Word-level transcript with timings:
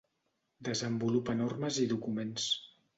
Desenvolupa 0.69 1.37
normes 1.45 1.81
i 1.87 1.89
documents. 1.95 2.53